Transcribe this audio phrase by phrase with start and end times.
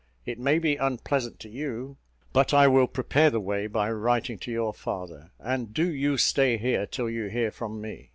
[0.25, 1.97] It may be unpleasant to you;
[2.33, 6.57] but I will prepare the way by writing to your father: and do you stay
[6.57, 8.09] here till you hear from me.